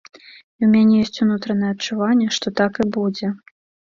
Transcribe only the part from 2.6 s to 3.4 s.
так і будзе.